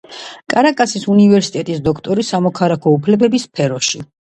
კარაკასის 0.53 1.05
უნივერსიტეტის 1.17 1.85
დოქტორი 1.91 2.29
სამოქალაქო 2.33 2.99
უფლებების 3.01 3.51
სფეროში. 3.51 4.09